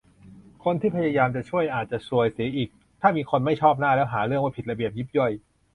[0.63, 2.69] คนที่พยายามจะช่วยอาจจะซวยเสียอีก
[3.01, 5.31] ถ้ามีคนไม่ชอบหน้าแล้วหาเรื่องว่าผิดระเบียบยิบย่อย